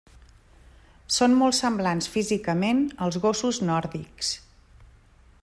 Són 1.17 1.35
molt 1.41 1.57
semblants 1.57 2.09
físicament 2.15 2.81
als 3.09 3.21
gossos 3.27 3.61
nòrdics. 3.69 4.35